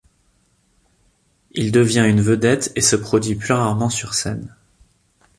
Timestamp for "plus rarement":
3.35-3.91